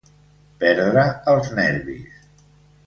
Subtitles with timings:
[0.63, 1.03] Perdre
[1.35, 2.21] els nervis.